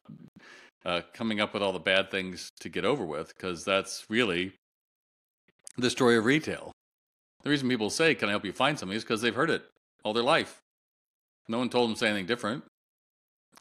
[0.84, 4.53] uh, coming up with all the bad things to get over with, because that's really
[5.76, 6.72] the story of retail.
[7.42, 8.97] The reason people say, Can I help you find something?
[8.97, 9.64] is because they've heard it
[10.05, 10.59] all their life.
[11.49, 12.64] No one told them to say anything different.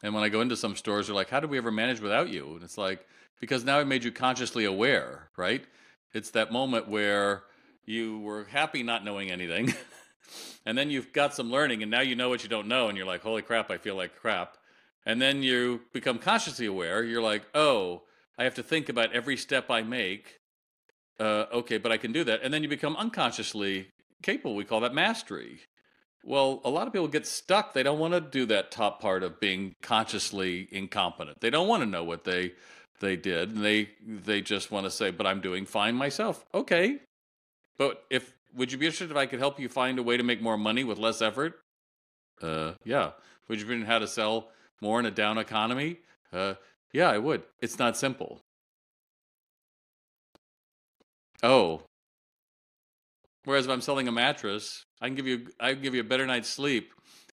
[0.02, 2.28] And when I go into some stores, they're like, "How did we ever manage without
[2.28, 3.06] you?" And it's like,
[3.40, 5.64] because now I made you consciously aware, right?
[6.12, 7.44] It's that moment where
[7.84, 9.74] you were happy not knowing anything,
[10.66, 12.96] and then you've got some learning, and now you know what you don't know, and
[12.96, 14.56] you're like, "Holy crap, I feel like crap."
[15.04, 17.02] And then you become consciously aware.
[17.04, 18.02] You're like, "Oh,
[18.38, 20.40] I have to think about every step I make."
[21.18, 22.40] Uh, okay, but I can do that.
[22.42, 23.88] And then you become unconsciously
[24.22, 24.54] capable.
[24.54, 25.60] We call that mastery.
[26.26, 27.72] Well, a lot of people get stuck.
[27.72, 31.40] They don't want to do that top part of being consciously incompetent.
[31.40, 32.52] They don't want to know what they
[32.98, 33.50] they did.
[33.50, 36.98] And they they just want to say, "But I'm doing fine myself." Okay,
[37.78, 40.24] but if would you be interested if I could help you find a way to
[40.24, 41.60] make more money with less effort?
[42.42, 43.12] Uh, yeah.
[43.48, 44.48] Would you be interested how to sell
[44.80, 45.98] more in a down economy?
[46.32, 46.54] Uh,
[46.92, 47.44] yeah, I would.
[47.60, 48.40] It's not simple.
[51.42, 51.82] Oh,
[53.46, 56.04] Whereas if I'm selling a mattress, I can give you I can give you a
[56.04, 56.92] better night's sleep.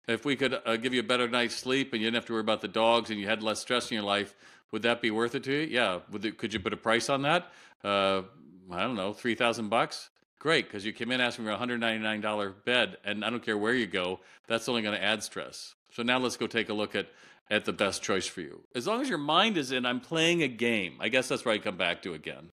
[0.07, 2.33] If we could uh, give you a better night's sleep and you didn't have to
[2.33, 4.37] worry about the dogs and you had less stress in your life,
[4.71, 5.67] would that be worth it to you?
[5.69, 5.99] Yeah.
[6.39, 7.51] Could you put a price on that?
[7.83, 8.23] Uh,
[8.71, 10.11] I don't know, three thousand bucks.
[10.39, 13.31] Great, because you came in asking for a hundred ninety nine dollar bed, and I
[13.31, 15.75] don't care where you go, that's only going to add stress.
[15.91, 17.09] So now let's go take a look at
[17.51, 18.63] at the best choice for you.
[18.77, 20.99] As long as your mind is in, I'm playing a game.
[21.01, 22.51] I guess that's where I come back to again.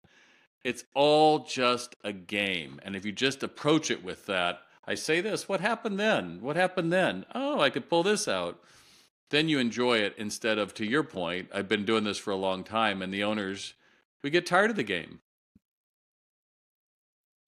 [0.63, 2.81] It's all just a game.
[2.85, 6.39] And if you just approach it with that, I say this, what happened then?
[6.41, 7.25] What happened then?
[7.35, 8.61] Oh, I could pull this out.
[9.31, 12.37] Then you enjoy it instead of, to your point, I've been doing this for a
[12.37, 13.75] long time, and the owners,
[14.23, 15.21] we get tired of the game.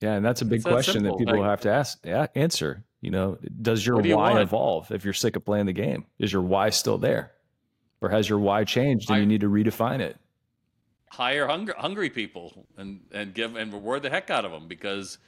[0.01, 2.27] Yeah, and that's a big it's question that, that people like, have to ask, yeah,
[2.35, 2.85] answer.
[3.01, 6.07] You know, does your do why evolve if you're sick of playing the game?
[6.19, 7.33] Is your why still there?
[8.01, 10.17] Or has your why changed and I, you need to redefine it?
[11.13, 15.19] Hire hungry, hungry people and and give and reward the heck out of them because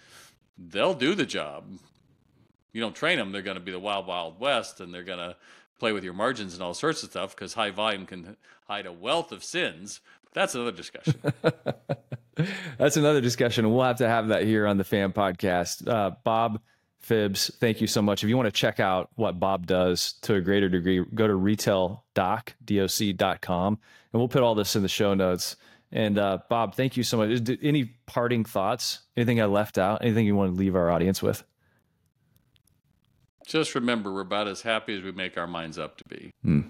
[0.57, 1.67] they'll do the job.
[2.73, 5.19] You don't train them; they're going to be the wild, wild west, and they're going
[5.19, 5.37] to
[5.79, 8.93] play with your margins and all sorts of stuff because high volume can hide a
[8.93, 10.01] wealth of sins.
[10.25, 11.21] But that's another discussion.
[12.79, 13.73] That's another discussion.
[13.73, 15.87] We'll have to have that here on the FAM Podcast.
[15.87, 16.61] Uh, Bob
[17.07, 18.25] Phibbs, thank you so much.
[18.25, 21.35] If you want to check out what Bob does to a greater degree, go to
[21.35, 23.79] retaildoc.com
[24.13, 25.57] and we'll put all this in the show notes.
[25.95, 27.49] And uh, Bob, thank you so much.
[27.63, 28.99] Any parting thoughts?
[29.17, 30.03] Anything I left out?
[30.03, 31.45] Anything you want to leave our audience with?
[33.47, 36.33] Just remember, we're about as happy as we make our minds up to be.
[36.43, 36.61] Hmm.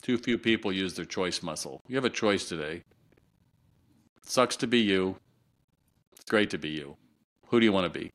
[0.00, 1.82] Too few people use their choice muscle.
[1.88, 2.84] You have a choice today.
[4.22, 5.16] It sucks to be you.
[6.12, 6.96] It's great to be you.
[7.48, 8.12] Who do you want to be?